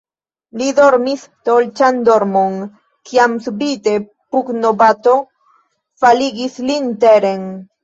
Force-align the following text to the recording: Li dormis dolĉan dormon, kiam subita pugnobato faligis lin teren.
Li 0.59 0.69
dormis 0.77 1.25
dolĉan 1.49 1.99
dormon, 2.07 2.55
kiam 3.11 3.37
subita 3.49 3.95
pugnobato 4.09 5.15
faligis 6.07 6.61
lin 6.73 6.93
teren. 7.07 7.49